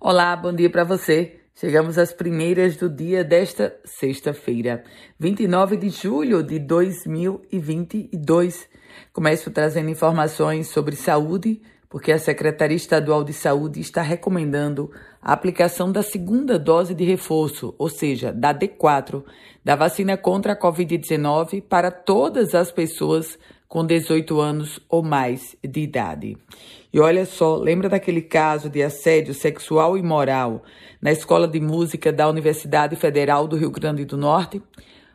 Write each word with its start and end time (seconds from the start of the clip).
Olá, 0.00 0.36
bom 0.36 0.52
dia 0.52 0.70
para 0.70 0.84
você. 0.84 1.40
Chegamos 1.56 1.98
às 1.98 2.12
primeiras 2.12 2.76
do 2.76 2.88
dia 2.88 3.24
desta 3.24 3.76
sexta-feira, 3.84 4.84
29 5.18 5.76
de 5.76 5.88
julho 5.88 6.40
de 6.40 6.60
2022. 6.60 8.68
Começo 9.12 9.50
trazendo 9.50 9.90
informações 9.90 10.68
sobre 10.68 10.94
saúde, 10.94 11.60
porque 11.88 12.12
a 12.12 12.18
Secretaria 12.20 12.76
Estadual 12.76 13.24
de 13.24 13.32
Saúde 13.32 13.80
está 13.80 14.00
recomendando 14.00 14.88
a 15.20 15.32
aplicação 15.32 15.90
da 15.90 16.04
segunda 16.04 16.60
dose 16.60 16.94
de 16.94 17.04
reforço, 17.04 17.74
ou 17.76 17.88
seja, 17.88 18.32
da 18.32 18.54
D4, 18.54 19.24
da 19.64 19.74
vacina 19.74 20.16
contra 20.16 20.52
a 20.52 20.56
Covid-19 20.56 21.60
para 21.60 21.90
todas 21.90 22.54
as 22.54 22.70
pessoas 22.70 23.36
com 23.68 23.84
18 23.84 24.40
anos 24.40 24.80
ou 24.88 25.02
mais 25.02 25.54
de 25.62 25.80
idade. 25.80 26.38
E 26.92 26.98
olha 26.98 27.26
só, 27.26 27.56
lembra 27.56 27.88
daquele 27.88 28.22
caso 28.22 28.70
de 28.70 28.82
assédio 28.82 29.34
sexual 29.34 29.98
e 29.98 30.02
moral 30.02 30.62
na 31.02 31.12
Escola 31.12 31.46
de 31.46 31.60
Música 31.60 32.10
da 32.10 32.28
Universidade 32.28 32.96
Federal 32.96 33.46
do 33.46 33.56
Rio 33.56 33.70
Grande 33.70 34.04
do 34.06 34.16
Norte? 34.16 34.62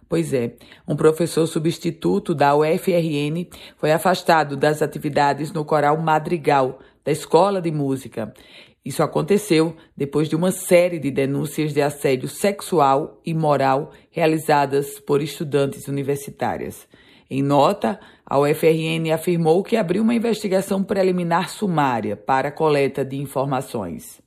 Pois 0.08 0.32
é, 0.32 0.54
um 0.88 0.96
professor 0.96 1.48
substituto 1.48 2.36
da 2.36 2.56
UFRN 2.56 3.48
foi 3.78 3.92
afastado 3.92 4.56
das 4.56 4.84
atividades 4.84 5.52
no 5.52 5.66
coral 5.66 5.98
Madrigal 5.98 6.78
da 7.04 7.12
Escola 7.12 7.60
de 7.60 7.72
Música. 7.72 8.32
Isso 8.86 9.02
aconteceu 9.02 9.76
depois 9.98 10.30
de 10.30 10.36
uma 10.36 10.52
série 10.52 11.00
de 11.00 11.10
denúncias 11.10 11.74
de 11.74 11.82
assédio 11.82 12.30
sexual 12.30 13.20
e 13.26 13.34
moral 13.34 13.92
realizadas 14.12 15.00
por 15.00 15.22
estudantes 15.22 15.88
universitárias. 15.88 16.88
Em 17.36 17.42
nota, 17.42 18.00
a 18.24 18.38
UFRN 18.38 19.12
afirmou 19.12 19.64
que 19.64 19.76
abriu 19.76 20.04
uma 20.04 20.14
investigação 20.14 20.84
preliminar 20.84 21.50
sumária 21.50 22.16
para 22.16 22.52
coleta 22.52 23.04
de 23.04 23.18
informações. 23.18 24.22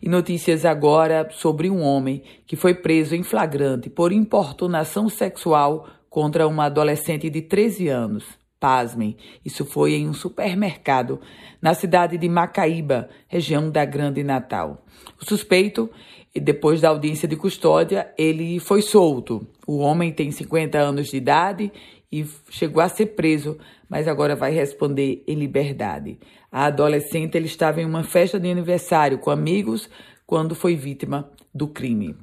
E 0.00 0.08
notícias 0.08 0.64
agora 0.64 1.28
sobre 1.30 1.68
um 1.68 1.82
homem 1.82 2.22
que 2.46 2.56
foi 2.56 2.72
preso 2.72 3.14
em 3.14 3.22
flagrante 3.22 3.90
por 3.90 4.12
importunação 4.12 5.10
sexual 5.10 5.86
contra 6.08 6.48
uma 6.48 6.64
adolescente 6.64 7.28
de 7.28 7.42
13 7.42 7.88
anos. 7.88 8.24
Pasmem, 8.58 9.18
isso 9.44 9.66
foi 9.66 9.92
em 9.92 10.08
um 10.08 10.14
supermercado 10.14 11.20
na 11.60 11.74
cidade 11.74 12.16
de 12.16 12.30
Macaíba, 12.30 13.10
região 13.28 13.70
da 13.70 13.84
Grande 13.84 14.24
Natal. 14.24 14.86
O 15.20 15.24
suspeito, 15.24 15.90
depois 16.34 16.80
da 16.80 16.88
audiência 16.88 17.28
de 17.28 17.36
custódia, 17.36 18.10
ele 18.16 18.58
foi 18.58 18.80
solto. 18.80 19.46
O 19.66 19.78
homem 19.78 20.10
tem 20.10 20.30
50 20.30 20.78
anos 20.78 21.08
de 21.08 21.18
idade 21.18 21.70
e 22.10 22.24
chegou 22.50 22.82
a 22.82 22.88
ser 22.88 23.06
preso, 23.06 23.58
mas 23.88 24.08
agora 24.08 24.34
vai 24.34 24.52
responder 24.52 25.22
em 25.26 25.34
liberdade. 25.34 26.18
A 26.50 26.64
adolescente 26.66 27.36
ele 27.36 27.46
estava 27.46 27.80
em 27.80 27.84
uma 27.84 28.02
festa 28.02 28.40
de 28.40 28.50
aniversário 28.50 29.18
com 29.18 29.30
amigos 29.30 29.88
quando 30.26 30.54
foi 30.54 30.74
vítima 30.74 31.30
do 31.54 31.68
crime. 31.68 32.16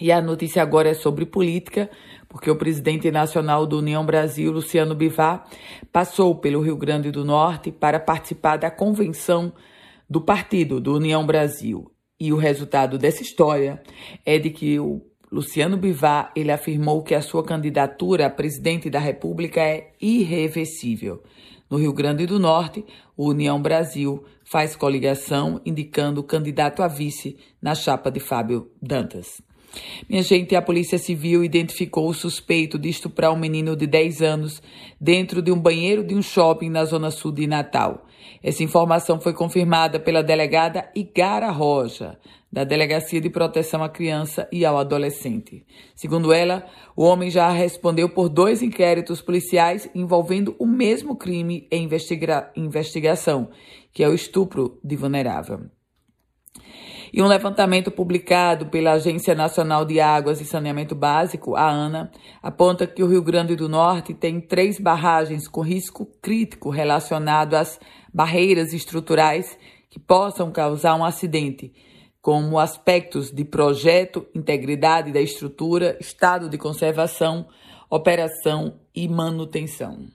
E 0.00 0.12
a 0.12 0.20
notícia 0.20 0.62
agora 0.62 0.90
é 0.90 0.94
sobre 0.94 1.24
política, 1.24 1.90
porque 2.28 2.50
o 2.50 2.56
presidente 2.56 3.10
nacional 3.10 3.66
do 3.66 3.78
União 3.78 4.04
Brasil, 4.04 4.52
Luciano 4.52 4.94
Bivar, 4.94 5.46
passou 5.92 6.34
pelo 6.34 6.60
Rio 6.60 6.76
Grande 6.76 7.10
do 7.10 7.24
Norte 7.24 7.70
para 7.70 8.00
participar 8.00 8.56
da 8.56 8.70
convenção 8.70 9.52
do 10.08 10.20
partido 10.20 10.80
do 10.80 10.94
União 10.96 11.24
Brasil. 11.24 11.90
E 12.18 12.32
o 12.32 12.36
resultado 12.36 12.98
dessa 12.98 13.22
história 13.22 13.82
é 14.24 14.38
de 14.38 14.50
que 14.50 14.78
o 14.78 15.02
Luciano 15.36 15.76
Bivar, 15.76 16.32
ele 16.34 16.50
afirmou 16.50 17.02
que 17.02 17.14
a 17.14 17.20
sua 17.20 17.44
candidatura 17.44 18.24
a 18.24 18.30
presidente 18.30 18.88
da 18.88 18.98
República 18.98 19.60
é 19.60 19.92
irreversível. 20.00 21.22
No 21.68 21.76
Rio 21.76 21.92
Grande 21.92 22.24
do 22.24 22.38
Norte, 22.38 22.82
o 23.14 23.28
União 23.28 23.60
Brasil 23.60 24.24
faz 24.42 24.74
coligação 24.74 25.60
indicando 25.62 26.22
o 26.22 26.24
candidato 26.24 26.82
a 26.82 26.88
vice 26.88 27.36
na 27.60 27.74
chapa 27.74 28.10
de 28.10 28.18
Fábio 28.18 28.70
Dantas. 28.80 29.42
Minha 30.08 30.22
gente, 30.22 30.54
a 30.54 30.62
Polícia 30.62 30.98
Civil 30.98 31.44
identificou 31.44 32.08
o 32.08 32.14
suspeito 32.14 32.78
de 32.78 32.88
estuprar 32.88 33.32
um 33.32 33.38
menino 33.38 33.76
de 33.76 33.86
10 33.86 34.22
anos 34.22 34.62
dentro 35.00 35.42
de 35.42 35.50
um 35.50 35.58
banheiro 35.58 36.04
de 36.04 36.14
um 36.14 36.22
shopping 36.22 36.70
na 36.70 36.84
zona 36.84 37.10
sul 37.10 37.32
de 37.32 37.46
Natal. 37.46 38.06
Essa 38.42 38.62
informação 38.62 39.20
foi 39.20 39.32
confirmada 39.32 39.98
pela 39.98 40.22
delegada 40.22 40.88
Igara 40.94 41.50
Roja, 41.50 42.18
da 42.50 42.64
Delegacia 42.64 43.20
de 43.20 43.28
Proteção 43.28 43.82
à 43.82 43.88
Criança 43.88 44.48
e 44.50 44.64
ao 44.64 44.78
Adolescente. 44.78 45.64
Segundo 45.94 46.32
ela, 46.32 46.64
o 46.94 47.04
homem 47.04 47.30
já 47.30 47.50
respondeu 47.50 48.08
por 48.08 48.28
dois 48.28 48.62
inquéritos 48.62 49.20
policiais 49.20 49.90
envolvendo 49.94 50.56
o 50.58 50.66
mesmo 50.66 51.16
crime 51.16 51.66
em 51.70 51.84
investiga 51.84 52.50
investigação, 52.56 53.50
que 53.92 54.02
é 54.02 54.08
o 54.08 54.14
estupro 54.14 54.78
de 54.82 54.96
vulnerável. 54.96 55.75
E 57.12 57.22
um 57.22 57.26
levantamento 57.26 57.90
publicado 57.90 58.66
pela 58.66 58.92
Agência 58.92 59.34
Nacional 59.34 59.84
de 59.84 60.00
Águas 60.00 60.40
e 60.40 60.44
Saneamento 60.44 60.94
Básico, 60.94 61.54
a 61.54 61.70
ANA, 61.70 62.10
aponta 62.42 62.86
que 62.86 63.02
o 63.02 63.06
Rio 63.06 63.22
Grande 63.22 63.54
do 63.54 63.68
Norte 63.68 64.12
tem 64.12 64.40
três 64.40 64.80
barragens 64.80 65.46
com 65.46 65.60
risco 65.60 66.06
crítico 66.20 66.70
relacionado 66.70 67.54
às 67.54 67.78
barreiras 68.12 68.72
estruturais 68.72 69.56
que 69.88 70.00
possam 70.00 70.50
causar 70.50 70.94
um 70.96 71.04
acidente, 71.04 71.72
como 72.20 72.58
aspectos 72.58 73.30
de 73.30 73.44
projeto, 73.44 74.26
integridade 74.34 75.12
da 75.12 75.20
estrutura, 75.20 75.96
estado 76.00 76.48
de 76.48 76.58
conservação, 76.58 77.46
operação 77.88 78.80
e 78.94 79.08
manutenção. 79.08 80.06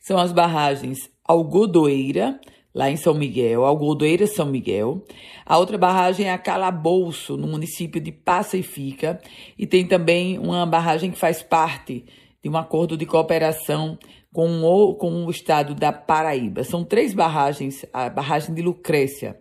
São 0.00 0.18
as 0.18 0.32
barragens 0.32 0.98
Algodoeira, 1.24 2.40
lá 2.74 2.90
em 2.90 2.96
São 2.96 3.14
Miguel, 3.14 3.64
Algodoeira 3.64 4.26
São 4.26 4.46
Miguel. 4.46 5.04
A 5.44 5.58
outra 5.58 5.76
barragem 5.76 6.26
é 6.26 6.32
a 6.32 6.38
Calabouço, 6.38 7.36
no 7.36 7.46
município 7.46 8.00
de 8.00 8.12
Passa-e-Fica, 8.12 9.20
e 9.58 9.66
tem 9.66 9.86
também 9.86 10.38
uma 10.38 10.64
barragem 10.64 11.10
que 11.10 11.18
faz 11.18 11.42
parte 11.42 12.04
de 12.42 12.48
um 12.48 12.56
acordo 12.56 12.96
de 12.96 13.06
cooperação 13.06 13.98
com 14.32 14.62
o, 14.62 14.94
com 14.94 15.26
o 15.26 15.30
estado 15.30 15.74
da 15.74 15.92
Paraíba. 15.92 16.64
São 16.64 16.82
três 16.84 17.12
barragens, 17.12 17.84
a 17.92 18.08
barragem 18.08 18.54
de 18.54 18.62
Lucrécia, 18.62 19.38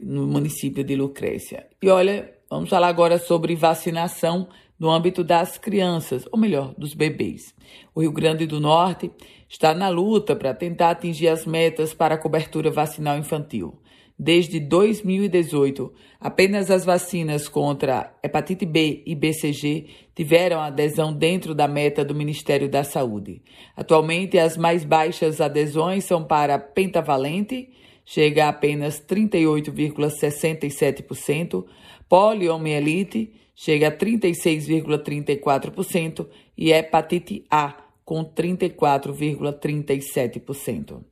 no 0.00 0.26
município 0.26 0.84
de 0.84 0.94
Lucrécia. 0.94 1.66
E 1.82 1.88
olha, 1.88 2.30
vamos 2.50 2.68
falar 2.68 2.88
agora 2.88 3.18
sobre 3.18 3.54
vacinação 3.56 4.48
no 4.84 4.90
âmbito 4.90 5.24
das 5.24 5.56
crianças, 5.56 6.28
ou 6.30 6.38
melhor, 6.38 6.74
dos 6.76 6.92
bebês. 6.92 7.54
O 7.94 8.02
Rio 8.02 8.12
Grande 8.12 8.46
do 8.46 8.60
Norte 8.60 9.10
está 9.48 9.72
na 9.72 9.88
luta 9.88 10.36
para 10.36 10.52
tentar 10.52 10.90
atingir 10.90 11.28
as 11.28 11.46
metas 11.46 11.94
para 11.94 12.16
a 12.16 12.18
cobertura 12.18 12.70
vacinal 12.70 13.16
infantil. 13.16 13.78
Desde 14.18 14.60
2018, 14.60 15.90
apenas 16.20 16.70
as 16.70 16.84
vacinas 16.84 17.48
contra 17.48 18.12
hepatite 18.22 18.66
B 18.66 19.02
e 19.06 19.14
BCG 19.14 19.86
tiveram 20.14 20.60
adesão 20.60 21.14
dentro 21.14 21.54
da 21.54 21.66
meta 21.66 22.04
do 22.04 22.14
Ministério 22.14 22.68
da 22.68 22.84
Saúde. 22.84 23.40
Atualmente, 23.74 24.38
as 24.38 24.54
mais 24.58 24.84
baixas 24.84 25.40
adesões 25.40 26.04
são 26.04 26.22
para 26.22 26.58
pentavalente, 26.58 27.70
chega 28.04 28.46
a 28.46 28.50
apenas 28.50 29.00
38,67%, 29.00 31.64
poliomielite, 32.08 33.32
chega 33.54 33.88
a 33.88 33.92
36,34% 33.92 36.26
e 36.56 36.72
hepatite 36.72 37.44
A, 37.50 37.76
com 38.04 38.24
34,37%. 38.24 41.02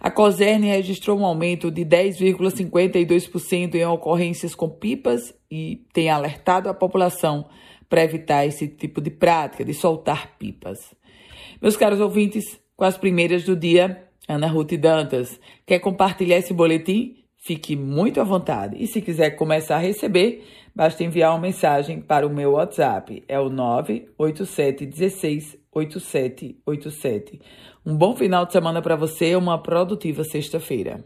A 0.00 0.10
COSERN 0.10 0.64
registrou 0.64 1.18
um 1.18 1.26
aumento 1.26 1.70
de 1.70 1.84
10,52% 1.84 3.74
em 3.74 3.84
ocorrências 3.84 4.54
com 4.54 4.68
pipas 4.68 5.34
e 5.50 5.84
tem 5.92 6.08
alertado 6.08 6.70
a 6.70 6.74
população 6.74 7.46
para 7.86 8.02
evitar 8.02 8.46
esse 8.46 8.66
tipo 8.66 8.98
de 9.00 9.10
prática 9.10 9.62
de 9.62 9.74
soltar 9.74 10.38
pipas. 10.38 10.78
Meus 11.60 11.76
caros 11.76 12.00
ouvintes, 12.00 12.58
com 12.74 12.84
as 12.84 12.96
primeiras 12.96 13.44
do 13.44 13.54
dia, 13.54 14.09
Ana 14.30 14.46
Ruth 14.46 14.74
Dantas, 14.74 15.40
quer 15.66 15.80
compartilhar 15.80 16.38
esse 16.38 16.54
boletim? 16.54 17.16
Fique 17.36 17.74
muito 17.74 18.20
à 18.20 18.24
vontade. 18.24 18.80
E 18.80 18.86
se 18.86 19.02
quiser 19.02 19.30
começar 19.30 19.74
a 19.74 19.80
receber, 19.80 20.46
basta 20.72 21.02
enviar 21.02 21.32
uma 21.32 21.40
mensagem 21.40 22.00
para 22.00 22.24
o 22.24 22.30
meu 22.30 22.52
WhatsApp. 22.52 23.24
É 23.26 23.40
o 23.40 23.48
98716 23.48 25.58
8787. 25.72 27.40
Um 27.84 27.96
bom 27.96 28.14
final 28.14 28.46
de 28.46 28.52
semana 28.52 28.80
para 28.80 28.94
você 28.94 29.32
e 29.32 29.36
uma 29.36 29.60
produtiva 29.60 30.22
sexta-feira. 30.22 31.04